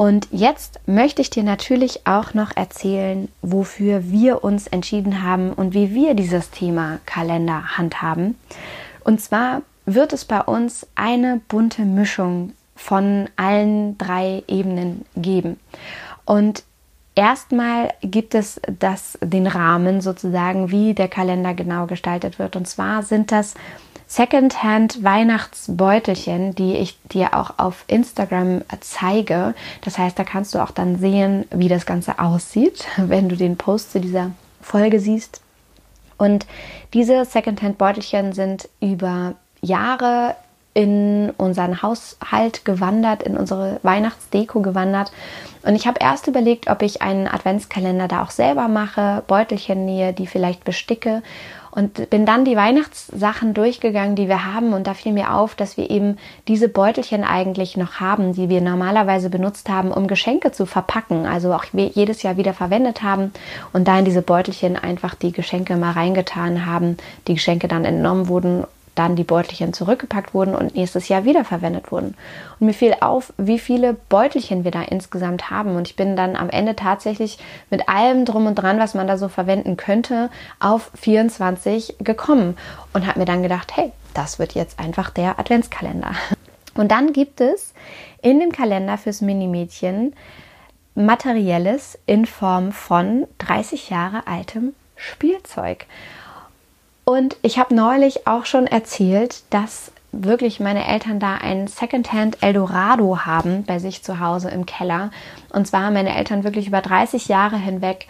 [0.00, 5.74] Und jetzt möchte ich dir natürlich auch noch erzählen, wofür wir uns entschieden haben und
[5.74, 8.34] wie wir dieses Thema Kalender handhaben.
[9.04, 15.60] Und zwar wird es bei uns eine bunte Mischung von allen drei Ebenen geben.
[16.24, 16.64] Und
[17.14, 22.56] erstmal gibt es das, den Rahmen sozusagen, wie der Kalender genau gestaltet wird.
[22.56, 23.52] Und zwar sind das
[24.10, 29.54] Secondhand Weihnachtsbeutelchen, die ich dir auch auf Instagram zeige.
[29.82, 33.56] Das heißt, da kannst du auch dann sehen, wie das Ganze aussieht, wenn du den
[33.56, 35.40] Post zu dieser Folge siehst.
[36.18, 36.44] Und
[36.92, 40.34] diese Secondhand Beutelchen sind über Jahre
[40.74, 45.12] in unseren Haushalt gewandert, in unsere Weihnachtsdeko gewandert.
[45.62, 50.12] Und ich habe erst überlegt, ob ich einen Adventskalender da auch selber mache, Beutelchen nähe,
[50.12, 51.22] die vielleicht besticke
[51.70, 54.72] und bin dann die Weihnachtssachen durchgegangen, die wir haben.
[54.72, 58.60] Und da fiel mir auf, dass wir eben diese Beutelchen eigentlich noch haben, die wir
[58.60, 61.26] normalerweise benutzt haben, um Geschenke zu verpacken.
[61.26, 63.32] Also auch jedes Jahr wieder verwendet haben
[63.72, 66.96] und da in diese Beutelchen einfach die Geschenke mal reingetan haben,
[67.28, 68.64] die Geschenke dann entnommen wurden
[69.00, 72.14] dann die Beutelchen zurückgepackt wurden und nächstes Jahr wiederverwendet wurden.
[72.58, 75.76] Und mir fiel auf, wie viele Beutelchen wir da insgesamt haben.
[75.76, 77.38] Und ich bin dann am Ende tatsächlich
[77.70, 82.58] mit allem drum und dran, was man da so verwenden könnte, auf 24 gekommen
[82.92, 86.12] und habe mir dann gedacht, hey, das wird jetzt einfach der Adventskalender.
[86.74, 87.72] Und dann gibt es
[88.20, 90.14] in dem Kalender fürs Minimädchen
[90.94, 95.86] Materielles in Form von 30 Jahre altem Spielzeug.
[97.10, 103.26] Und ich habe neulich auch schon erzählt, dass wirklich meine Eltern da ein Secondhand Eldorado
[103.26, 105.10] haben bei sich zu Hause im Keller.
[105.52, 108.06] Und zwar haben meine Eltern wirklich über 30 Jahre hinweg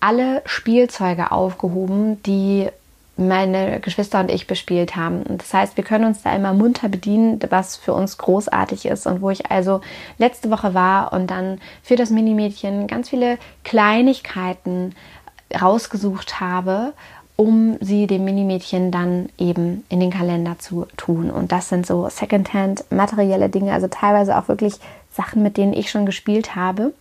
[0.00, 2.68] alle Spielzeuge aufgehoben, die
[3.16, 5.24] meine Geschwister und ich bespielt haben.
[5.38, 9.06] Das heißt, wir können uns da immer munter bedienen, was für uns großartig ist.
[9.06, 9.80] Und wo ich also
[10.18, 14.94] letzte Woche war und dann für das Minimädchen ganz viele Kleinigkeiten
[15.58, 16.92] rausgesucht habe
[17.42, 21.28] um sie dem Minimädchen dann eben in den Kalender zu tun.
[21.28, 24.74] Und das sind so Secondhand materielle Dinge, also teilweise auch wirklich
[25.10, 26.94] Sachen, mit denen ich schon gespielt habe.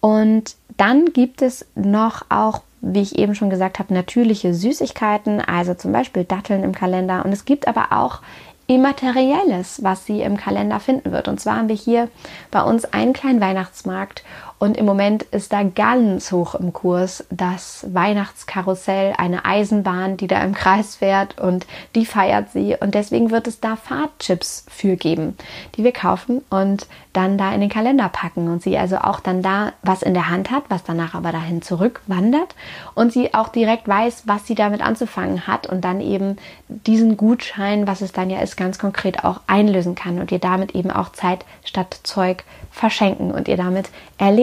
[0.00, 5.74] Und dann gibt es noch auch, wie ich eben schon gesagt habe, natürliche Süßigkeiten, also
[5.74, 7.26] zum Beispiel Datteln im Kalender.
[7.26, 8.22] Und es gibt aber auch
[8.68, 11.28] Immaterielles, was sie im Kalender finden wird.
[11.28, 12.08] Und zwar haben wir hier
[12.50, 14.24] bei uns einen kleinen Weihnachtsmarkt
[14.58, 20.42] und im Moment ist da ganz hoch im Kurs das Weihnachtskarussell, eine Eisenbahn, die da
[20.42, 22.76] im Kreis fährt und die feiert sie.
[22.78, 25.36] Und deswegen wird es da Fahrtchips für geben,
[25.76, 28.48] die wir kaufen und dann da in den Kalender packen.
[28.48, 31.62] Und sie also auch dann da was in der Hand hat, was danach aber dahin
[31.62, 32.56] zurückwandert.
[32.94, 36.36] Und sie auch direkt weiß, was sie damit anzufangen hat und dann eben
[36.68, 40.74] diesen Gutschein, was es dann ja ist, ganz konkret auch einlösen kann und ihr damit
[40.74, 43.88] eben auch Zeit statt Zeug verschenken und ihr damit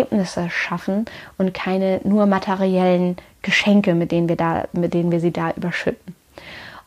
[0.05, 1.05] Erlebnisse schaffen
[1.37, 6.15] und keine nur materiellen Geschenke, mit denen wir da, mit denen wir sie da überschütten.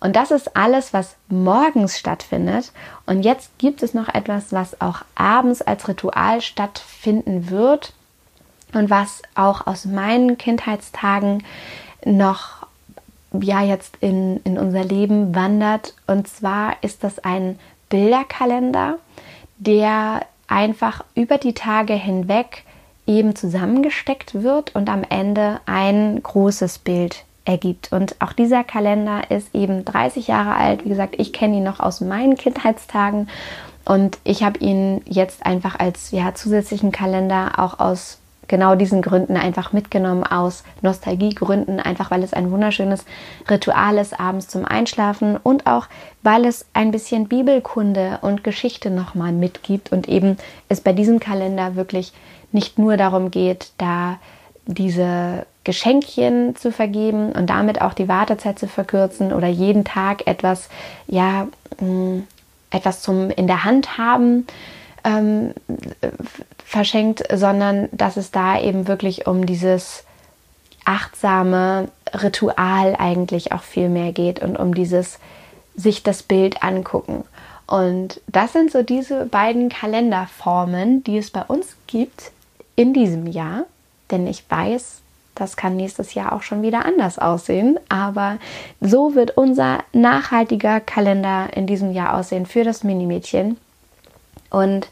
[0.01, 2.73] Und das ist alles, was morgens stattfindet.
[3.07, 7.93] Und jetzt gibt es noch etwas, was auch abends als Ritual stattfinden wird
[8.73, 11.43] und was auch aus meinen Kindheitstagen
[12.05, 12.67] noch
[13.33, 15.95] ja jetzt in, in unser Leben wandert.
[16.07, 18.99] Und zwar ist das ein Bilderkalender,
[19.59, 22.65] der einfach über die Tage hinweg
[23.09, 27.91] eben zusammengesteckt wird und am Ende ein großes Bild ergibt.
[27.91, 30.85] Und auch dieser Kalender ist eben 30 Jahre alt.
[30.85, 33.29] Wie gesagt, ich kenne ihn noch aus meinen Kindheitstagen
[33.87, 38.19] und ich habe ihn jetzt einfach als ja, zusätzlichen Kalender auch aus
[38.49, 43.05] genau diesen Gründen einfach mitgenommen, aus Nostalgiegründen, einfach weil es ein wunderschönes
[43.49, 45.87] Ritual ist abends zum Einschlafen und auch
[46.23, 51.77] weil es ein bisschen Bibelkunde und Geschichte nochmal mitgibt und eben es bei diesem Kalender
[51.77, 52.13] wirklich
[52.53, 54.19] nicht nur darum geht, da
[54.67, 60.69] diese Geschenkchen zu vergeben und damit auch die Wartezeit zu verkürzen oder jeden Tag etwas,
[61.07, 61.49] ja,
[61.81, 62.21] mm,
[62.71, 64.47] etwas zum in der Hand haben
[65.05, 65.53] ähm,
[66.65, 70.05] verschenkt, sondern dass es da eben wirklich um dieses
[70.85, 75.19] achtsame Ritual eigentlich auch viel mehr geht und um dieses
[75.77, 77.25] sich das Bild angucken.
[77.67, 82.33] Und das sind so diese beiden Kalenderformen, die es bei uns gibt
[82.79, 83.65] in diesem Jahr.
[84.13, 85.01] Denn ich weiß,
[85.35, 87.79] das kann nächstes Jahr auch schon wieder anders aussehen.
[87.89, 88.39] Aber
[88.81, 93.57] so wird unser nachhaltiger Kalender in diesem Jahr aussehen für das Minimädchen.
[94.49, 94.89] Und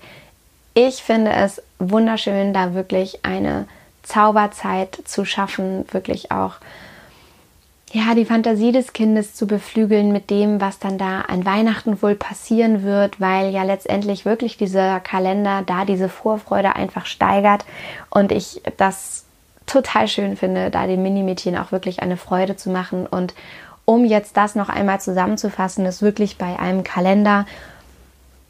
[0.75, 3.69] ich finde es wunderschön, da wirklich eine
[4.03, 6.55] Zauberzeit zu schaffen, wirklich auch
[7.93, 12.17] ja, die Fantasie des Kindes zu beflügeln mit dem, was dann da an Weihnachten wohl
[12.17, 17.65] passieren wird, weil ja letztendlich wirklich dieser Kalender da diese Vorfreude einfach steigert
[18.11, 19.25] und ich das
[19.67, 23.07] total schön finde, da den Minimädchen auch wirklich eine Freude zu machen.
[23.07, 23.35] Und
[23.85, 27.47] um jetzt das noch einmal zusammenzufassen, es wirklich bei einem Kalender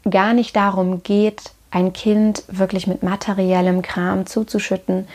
[0.09, 5.07] gar nicht darum geht, ein Kind wirklich mit materiellem Kram zuzuschütten,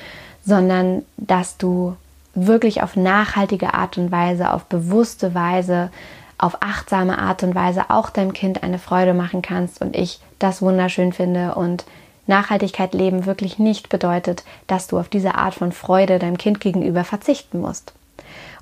[0.44, 1.96] sondern dass du
[2.34, 5.90] wirklich auf nachhaltige Art und Weise, auf bewusste Weise,
[6.38, 10.60] auf achtsame Art und Weise auch deinem Kind eine Freude machen kannst und ich das
[10.62, 11.84] wunderschön finde und
[12.26, 17.04] Nachhaltigkeit leben wirklich nicht bedeutet, dass du auf diese Art von Freude deinem Kind gegenüber
[17.04, 17.92] verzichten musst.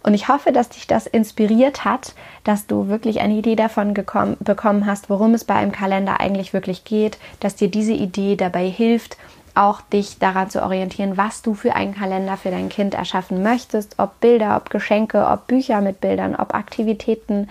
[0.03, 4.37] Und ich hoffe, dass dich das inspiriert hat, dass du wirklich eine Idee davon gekommen,
[4.41, 8.67] bekommen hast, worum es bei einem Kalender eigentlich wirklich geht, dass dir diese Idee dabei
[8.67, 9.19] hilft,
[9.61, 13.99] auch dich daran zu orientieren, was du für einen Kalender für dein Kind erschaffen möchtest,
[13.99, 17.49] ob Bilder, ob Geschenke, ob Bücher mit Bildern, ob Aktivitäten,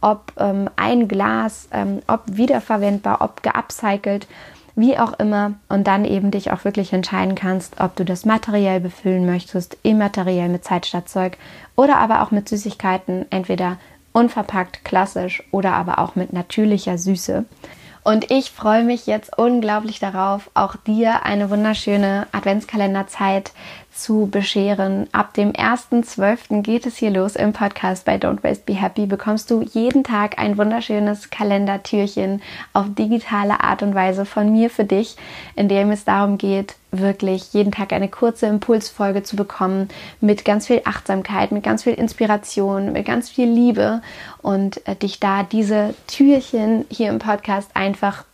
[0.00, 4.26] ob ähm, ein Glas, ähm, ob wiederverwendbar, ob geupcycelt
[4.74, 8.80] wie auch immer, und dann eben dich auch wirklich entscheiden kannst, ob du das materiell
[8.80, 11.36] befüllen möchtest, immateriell mit Zeit statt Zeug
[11.76, 13.76] oder aber auch mit Süßigkeiten, entweder
[14.12, 17.44] unverpackt, klassisch oder aber auch mit natürlicher Süße.
[18.04, 23.52] Und ich freue mich jetzt unglaublich darauf, auch dir eine wunderschöne Adventskalenderzeit
[23.92, 25.06] zu bescheren.
[25.12, 26.62] Ab dem 1.12.
[26.62, 29.06] geht es hier los im Podcast bei Don't Waste Be Happy.
[29.06, 34.84] Bekommst du jeden Tag ein wunderschönes Kalendertürchen auf digitale Art und Weise von mir für
[34.84, 35.16] dich,
[35.56, 39.88] in dem es darum geht, wirklich jeden Tag eine kurze Impulsfolge zu bekommen
[40.20, 44.02] mit ganz viel Achtsamkeit, mit ganz viel Inspiration, mit ganz viel Liebe
[44.42, 48.24] und äh, dich da diese Türchen hier im Podcast einfach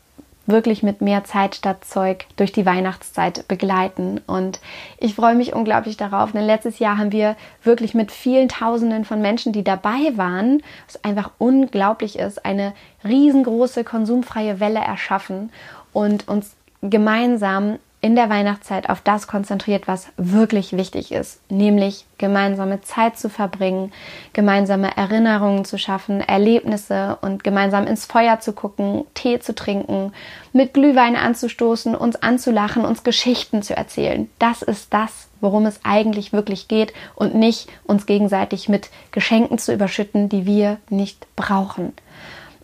[0.49, 4.21] wirklich mit mehr Zeit statt Zeug durch die Weihnachtszeit begleiten.
[4.27, 4.61] Und
[4.99, 6.33] ich freue mich unglaublich darauf.
[6.33, 11.05] Denn letztes Jahr haben wir wirklich mit vielen Tausenden von Menschen, die dabei waren, was
[11.05, 12.73] einfach unglaublich ist, eine
[13.05, 15.53] riesengroße konsumfreie Welle erschaffen
[15.93, 22.81] und uns gemeinsam in der Weihnachtszeit auf das konzentriert, was wirklich wichtig ist, nämlich gemeinsame
[22.81, 23.93] Zeit zu verbringen,
[24.33, 30.13] gemeinsame Erinnerungen zu schaffen, Erlebnisse und gemeinsam ins Feuer zu gucken, Tee zu trinken,
[30.53, 34.31] mit Glühwein anzustoßen, uns anzulachen, uns Geschichten zu erzählen.
[34.39, 39.75] Das ist das, worum es eigentlich wirklich geht und nicht uns gegenseitig mit Geschenken zu
[39.75, 41.93] überschütten, die wir nicht brauchen.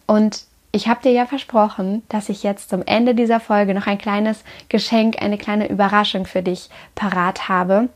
[0.06, 3.96] Und ich habe dir ja versprochen, dass ich jetzt zum Ende dieser Folge noch ein
[3.96, 7.88] kleines Geschenk, eine kleine Überraschung für dich parat habe.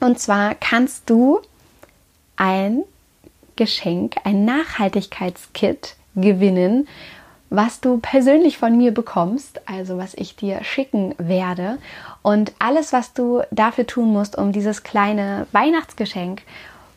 [0.00, 1.38] Und zwar kannst du
[2.34, 2.82] ein
[3.54, 6.88] Geschenk, ein Nachhaltigkeitskit gewinnen,
[7.50, 11.78] was du persönlich von mir bekommst, also was ich dir schicken werde.
[12.22, 16.42] Und alles, was du dafür tun musst, um dieses kleine Weihnachtsgeschenk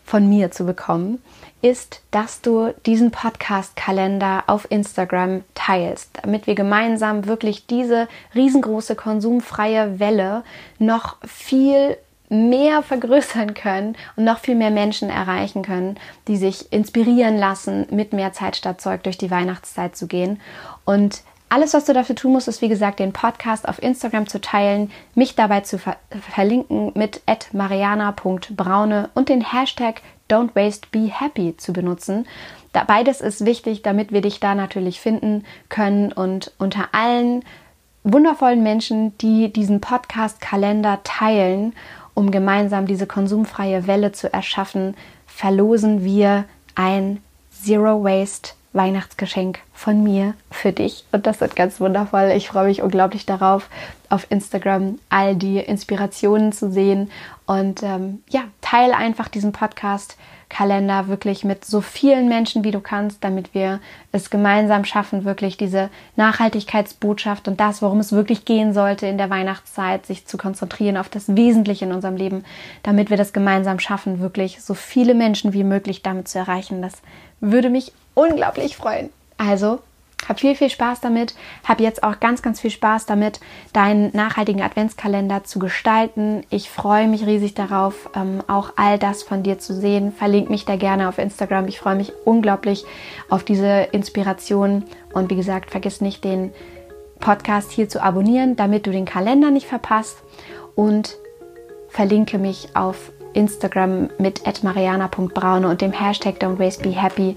[0.03, 1.21] von mir zu bekommen,
[1.61, 9.99] ist, dass du diesen Podcast-Kalender auf Instagram teilst, damit wir gemeinsam wirklich diese riesengroße konsumfreie
[9.99, 10.43] Welle
[10.79, 11.97] noch viel
[12.29, 18.13] mehr vergrößern können und noch viel mehr Menschen erreichen können, die sich inspirieren lassen, mit
[18.13, 20.39] mehr Zeit statt Zeug durch die Weihnachtszeit zu gehen.
[20.85, 24.39] Und alles, was du dafür tun musst, ist wie gesagt, den Podcast auf Instagram zu
[24.39, 25.97] teilen, mich dabei zu ver
[26.33, 27.21] verlinken mit
[27.51, 32.25] mariana.braune und den Hashtag Don't Waste, Be Happy zu benutzen.
[32.73, 37.43] Da, beides ist wichtig, damit wir dich da natürlich finden können und unter allen
[38.03, 41.73] wundervollen Menschen, die diesen Podcast-Kalender teilen,
[42.13, 44.95] um gemeinsam diese konsumfreie Welle zu erschaffen,
[45.27, 46.45] verlosen wir
[46.75, 52.31] ein Zero Waste Weihnachtsgeschenk von mir für dich und das wird ganz wundervoll.
[52.35, 53.69] Ich freue mich unglaublich darauf,
[54.09, 57.11] auf Instagram all die Inspirationen zu sehen
[57.45, 60.17] und ähm, ja, teile einfach diesen Podcast
[60.51, 63.79] Kalender wirklich mit so vielen Menschen, wie du kannst, damit wir
[64.11, 69.29] es gemeinsam schaffen, wirklich diese Nachhaltigkeitsbotschaft und das, worum es wirklich gehen sollte in der
[69.29, 72.43] Weihnachtszeit, sich zu konzentrieren auf das Wesentliche in unserem Leben,
[72.83, 76.81] damit wir das gemeinsam schaffen, wirklich so viele Menschen wie möglich damit zu erreichen.
[76.81, 77.01] Das
[77.39, 79.09] würde mich unglaublich freuen.
[79.37, 79.79] Also
[80.27, 81.33] hab viel, viel Spaß damit.
[81.67, 83.39] Hab jetzt auch ganz, ganz viel Spaß damit,
[83.73, 86.43] deinen nachhaltigen Adventskalender zu gestalten.
[86.49, 90.11] Ich freue mich riesig darauf, ähm, auch all das von dir zu sehen.
[90.11, 91.67] Verlink mich da gerne auf Instagram.
[91.67, 92.85] Ich freue mich unglaublich
[93.29, 94.83] auf diese Inspiration.
[95.13, 96.51] Und wie gesagt, vergiss nicht, den
[97.19, 100.17] Podcast hier zu abonnieren, damit du den Kalender nicht verpasst.
[100.75, 101.17] Und
[101.89, 107.35] verlinke mich auf Instagram mit mariana.braune und dem Hashtag Don't Waste Be Happy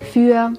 [0.00, 0.52] für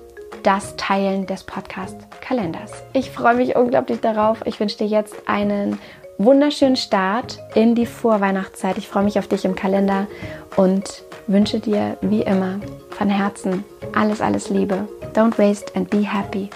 [0.44, 2.72] das Teilen des Podcast-Kalenders.
[2.94, 4.46] Ich freue mich unglaublich darauf.
[4.46, 5.80] Ich wünsche dir jetzt einen
[6.18, 8.78] wunderschönen Start in die Vorweihnachtszeit.
[8.78, 10.08] Ich freue mich auf dich im Kalender
[10.56, 12.60] und wünsche dir wie immer
[12.92, 13.64] von Herzen
[13.96, 14.88] alles, alles Liebe.
[15.14, 16.50] Don't waste and be happy.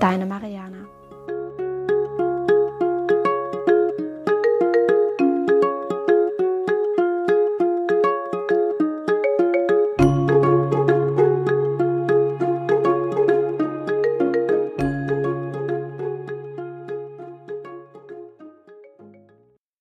[0.00, 0.69] Deine Maria.